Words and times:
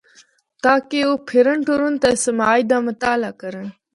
تاکہ 0.63 0.97
او 1.07 1.11
پھرّن 1.27 1.59
ٹرّن 1.65 1.93
تے 2.01 2.11
سماج 2.25 2.59
دا 2.69 2.77
مطالع 2.87 3.31
کرّن۔ 3.41 3.67